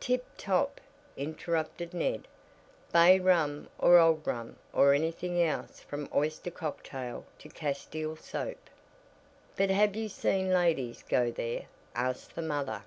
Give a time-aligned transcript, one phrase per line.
[0.00, 0.80] "Tip top,"
[1.18, 2.26] interrupted Ned.
[2.94, 8.70] "Bay rum or old rum or anything else from oyster cocktail to Castile soap."
[9.54, 12.84] "But have you seen ladies go there?" asked the mother.